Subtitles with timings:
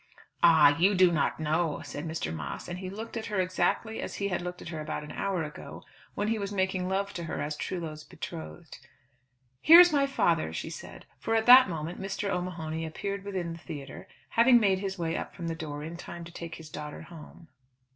[0.41, 2.33] "Ah, you do not know," said Mr.
[2.33, 2.67] Moss.
[2.67, 5.83] And he looked at her exactly as he had looked about an hour ago,
[6.15, 8.79] when he was making love to her as Trullo's betrothed.
[9.61, 12.31] "Here is my father," she said; for at that moment Mr.
[12.31, 16.23] O'Mahony appeared within the theatre, having made his way up from the door in time
[16.23, 17.49] to take his daughter home.